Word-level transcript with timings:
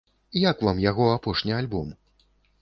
Як 0.51 0.63
вам 0.67 0.81
яго 0.85 1.05
апошні 1.17 1.55
альбом? 1.59 1.93